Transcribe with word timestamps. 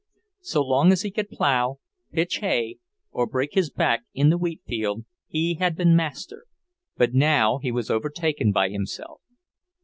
So 0.41 0.63
long 0.63 0.91
as 0.91 1.03
he 1.03 1.11
could 1.11 1.29
plough, 1.29 1.77
pitch 2.11 2.37
hay, 2.39 2.77
or 3.11 3.27
break 3.27 3.53
his 3.53 3.69
back 3.69 4.01
in 4.15 4.31
the 4.31 4.35
wheatfield, 4.39 5.05
he 5.27 5.53
had 5.59 5.75
been 5.75 5.95
master; 5.95 6.45
but 6.97 7.13
now 7.13 7.59
he 7.59 7.71
was 7.71 7.91
overtaken 7.91 8.51
by 8.51 8.69
himself. 8.69 9.21